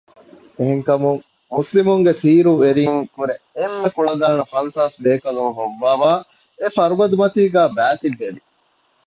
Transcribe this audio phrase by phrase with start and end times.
[0.57, 1.21] އެހެންކަމުން
[1.53, 6.21] މުސްލިމުންގެ ތީރުވެރީންކުރެ އެންމެ ކުޅަދާނަ ފަންސާސް ބޭކަލުން ހޮއްވަވައި
[6.59, 8.41] އެފަރުބަދަމަތީގައި ބައިތިއްބެވި